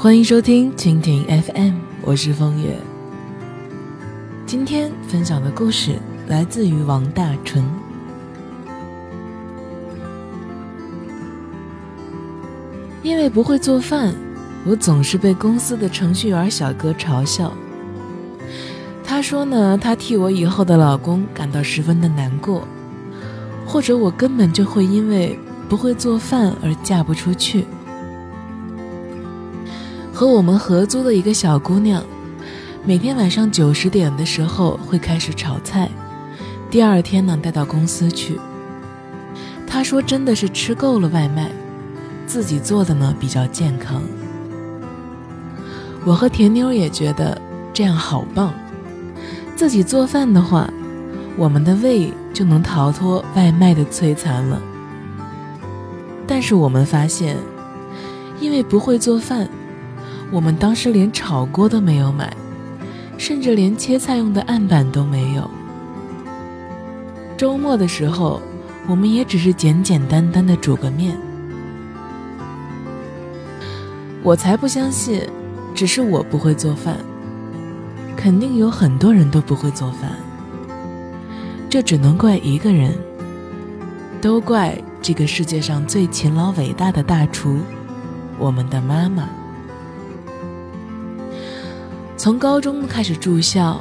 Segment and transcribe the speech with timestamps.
[0.00, 2.78] 欢迎收听蜻蜓 FM，我是风月。
[4.46, 5.96] 今天分享的故事
[6.28, 7.68] 来自于王大纯。
[13.02, 14.14] 因为不会做饭，
[14.64, 17.52] 我总是被公司的程序员小哥嘲笑。
[19.02, 22.62] 他说呢，他替我以后的老公感到十分的难过，
[23.66, 25.36] 或者我根本就会因为
[25.68, 27.66] 不会做饭而嫁不出去。
[30.18, 32.02] 和我们合租的一个小姑娘，
[32.84, 35.88] 每天晚上九十点的时候会开始炒菜，
[36.68, 38.36] 第二天呢带到公司去。
[39.64, 41.52] 她说真的是吃够了外卖，
[42.26, 44.02] 自己做的呢比较健康。
[46.04, 47.40] 我和甜妞也觉得
[47.72, 48.52] 这样好棒，
[49.54, 50.68] 自己做饭的话，
[51.36, 54.60] 我们的胃就能逃脱外卖的摧残了。
[56.26, 57.36] 但是我们发现，
[58.40, 59.48] 因为不会做饭。
[60.30, 62.30] 我们当时连炒锅都没有买，
[63.16, 65.50] 甚至连切菜用的案板都没有。
[67.36, 68.42] 周末的时候，
[68.86, 71.16] 我们也只是简简单单的煮个面。
[74.22, 75.22] 我才不相信，
[75.74, 76.96] 只是我不会做饭，
[78.16, 80.10] 肯定有很多人都不会做饭。
[81.70, 82.92] 这只能怪一个人，
[84.20, 87.60] 都怪这个世界上最勤劳伟大的大厨——
[88.38, 89.28] 我们的妈妈。
[92.18, 93.80] 从高中开始住校，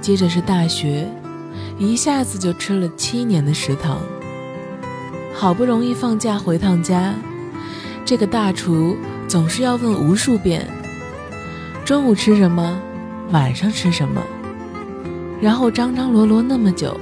[0.00, 1.06] 接着是大学，
[1.78, 3.98] 一下子就吃了七年的食堂。
[5.34, 7.14] 好不容易放假回趟家，
[8.02, 8.96] 这个大厨
[9.28, 10.66] 总是要问无数遍：
[11.84, 12.80] 中午吃什么？
[13.30, 14.22] 晚上吃什么？
[15.38, 16.98] 然后张张罗罗那么久，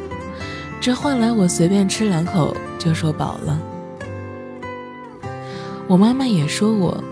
[0.80, 3.60] 这换来我随便吃两口就说饱了。
[5.86, 7.02] 我妈妈也说我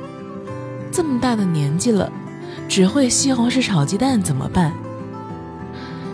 [0.90, 2.10] 这么大的年纪了。
[2.68, 4.72] 只会西红柿炒鸡蛋怎么办？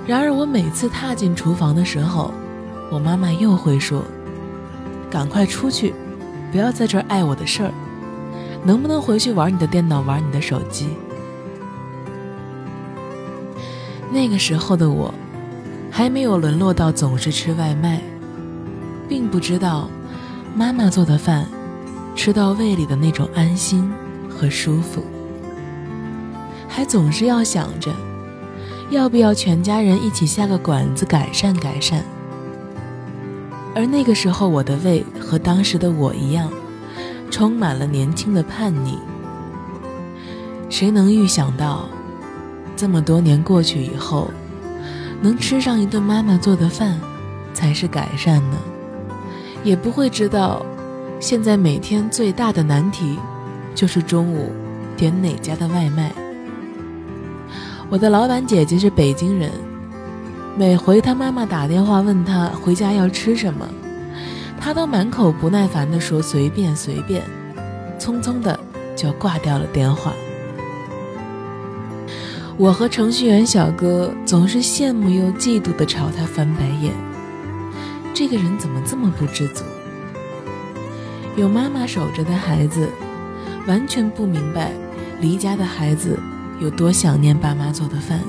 [0.06, 2.32] 然而我每次踏进厨房的时候，
[2.90, 4.02] 我妈妈又会说
[5.08, 5.94] ：“赶快出去，
[6.50, 7.72] 不要在这儿碍我的事儿，
[8.64, 10.88] 能不能回去玩你的电脑，玩你的手机？”
[14.10, 15.14] 那个时候的我，
[15.90, 18.00] 还没有沦落到总是吃外卖，
[19.08, 19.88] 并不知道
[20.54, 21.46] 妈妈做的饭，
[22.14, 23.90] 吃到胃里的那种安心
[24.28, 25.02] 和舒服。
[26.74, 27.92] 还总是要想着，
[28.88, 32.02] 要不要全家人一起下个馆子改善改善。
[33.74, 36.50] 而那个时候，我的胃和当时的我一样，
[37.30, 38.98] 充满了年轻的叛逆。
[40.70, 41.84] 谁能预想到，
[42.74, 44.30] 这么多年过去以后，
[45.20, 46.98] 能吃上一顿妈妈做的饭，
[47.52, 48.56] 才是改善呢？
[49.62, 50.64] 也不会知道，
[51.20, 53.18] 现在每天最大的难题，
[53.74, 54.50] 就是中午
[54.96, 56.10] 点哪家的外卖。
[57.92, 59.50] 我的老板姐姐是北京人，
[60.56, 63.68] 每回她妈妈打电话问她回家要吃什么，
[64.58, 67.22] 她都满口不耐烦地说随便随便，
[67.98, 68.58] 匆匆的
[68.96, 70.14] 就挂掉了电话。
[72.56, 76.94] 我和程序员小哥总是羡慕又嫉妒地朝他翻白眼，
[78.14, 79.64] 这个人怎么这么不知足？
[81.36, 82.88] 有妈妈守着的孩子，
[83.66, 84.72] 完全不明白
[85.20, 86.18] 离家的孩子。
[86.62, 88.20] 有多想念爸妈做的饭？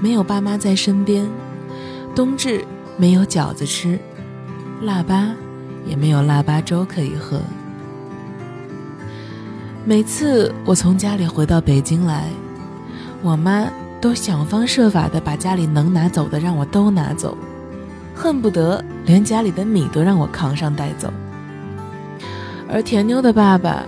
[0.00, 1.28] 没有爸妈在身边，
[2.14, 2.64] 冬至
[2.96, 3.98] 没有饺子吃，
[4.80, 5.34] 腊八
[5.84, 7.40] 也没有腊八粥可以喝。
[9.84, 12.28] 每次我从家里回到北京来，
[13.22, 13.66] 我妈
[14.00, 17.36] 都想方设法的把家里能拿走的让我都拿走，
[18.14, 21.12] 恨不得连家里的米都让我扛上带走。
[22.70, 23.82] 而甜妞的爸爸。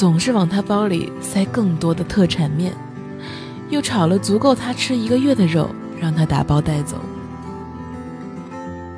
[0.00, 2.72] 总是往他包里塞更多的特产面，
[3.68, 5.68] 又炒了足够他吃一个月的肉，
[6.00, 6.96] 让他打包带走。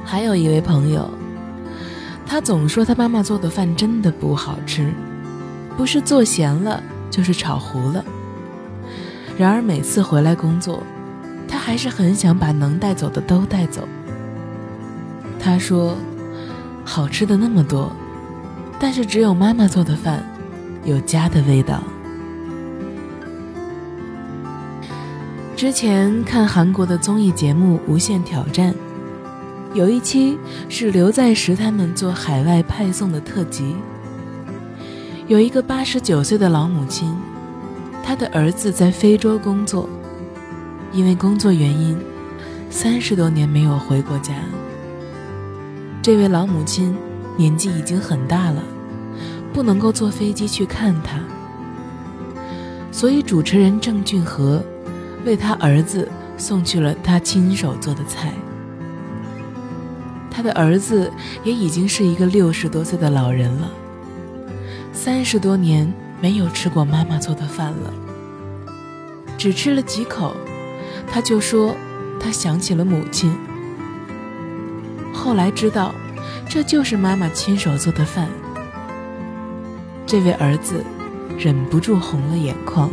[0.05, 1.11] 还有一位朋友，
[2.25, 4.93] 他总说他妈妈做的饭真的不好吃，
[5.77, 6.81] 不是做咸了，
[7.11, 8.05] 就是炒糊了。
[9.37, 10.85] 然而每次回来工作，
[11.49, 13.89] 他还是很想把能带走的都带走。
[15.41, 15.97] 他说
[16.87, 17.91] ：“好吃的那么多，
[18.79, 20.25] 但是只有妈妈做的饭。”
[20.85, 21.83] 有家的味道。
[25.55, 28.73] 之前看韩国的综艺节目《无限挑战》，
[29.75, 30.37] 有一期
[30.69, 33.77] 是刘在石他们做海外派送的特辑。
[35.29, 37.15] 有一个八十九岁的老母亲，
[38.03, 39.89] 她的儿子在非洲工作，
[40.93, 41.97] 因为工作原因，
[42.69, 44.35] 三十多年没有回过家。
[46.03, 46.97] 这位老母亲
[47.37, 48.61] 年纪已经很大了。
[49.53, 51.21] 不能够坐飞机去看他，
[52.91, 54.63] 所以主持人郑俊和
[55.25, 58.33] 为他儿子送去了他亲手做的菜。
[60.31, 61.13] 他的儿子
[61.45, 63.71] 也已经是一个六十多岁的老人了，
[64.93, 67.93] 三十多年没有吃过妈妈做的饭了。
[69.37, 70.35] 只吃了几口，
[71.11, 71.77] 他就说
[72.19, 73.37] 他想起了母亲。
[75.13, 75.95] 后来知道，
[76.49, 78.29] 这就是妈妈亲手做的饭。
[80.13, 80.85] 这位儿子
[81.39, 82.91] 忍不住红了眼眶。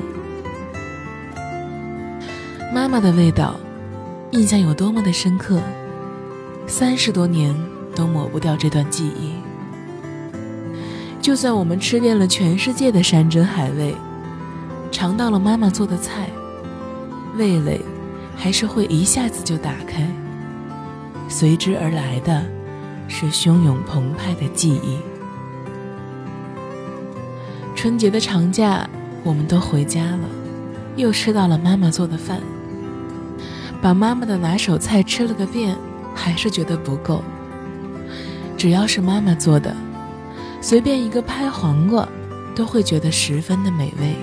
[2.74, 3.60] 妈妈的味道，
[4.32, 5.62] 印象有多么的深刻，
[6.66, 7.54] 三十多年
[7.94, 9.34] 都抹不掉这段记忆。
[11.22, 13.94] 就算我们吃遍了全世界的山珍海味，
[14.90, 16.30] 尝到了妈妈做的菜，
[17.36, 17.82] 味蕾
[18.34, 20.10] 还是会一下子就打开。
[21.28, 22.46] 随之而来的，
[23.10, 25.00] 是汹涌澎湃的记忆。
[27.82, 28.86] 春节的长假，
[29.24, 30.28] 我们都回家了，
[30.98, 32.42] 又吃到了妈妈做的饭。
[33.82, 35.78] 把妈妈的拿手菜吃了个遍，
[36.14, 37.24] 还是觉得不够。
[38.58, 39.74] 只要是妈妈做的，
[40.60, 42.06] 随便一个拍黄瓜，
[42.54, 44.14] 都会觉得十分的美味。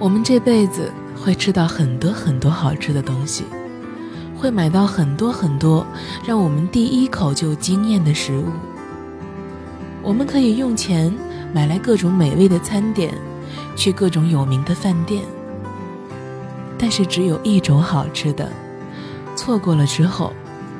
[0.00, 3.44] 我们这辈子会吃到很多很多好吃的东西。
[4.36, 5.86] 会买到很多很多
[6.26, 8.46] 让我们第一口就惊艳的食物。
[10.04, 11.12] 我们可以用钱
[11.52, 13.14] 买来各种美味的餐点，
[13.74, 15.22] 去各种有名的饭店。
[16.76, 18.52] 但是只有一种好吃的，
[19.34, 20.32] 错过了之后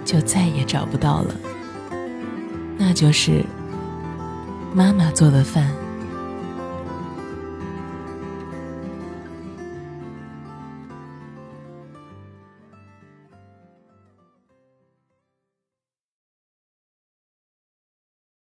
[0.04, 1.34] 就再也找不到了，
[2.76, 3.42] 那就是
[4.74, 5.70] 妈妈做的饭。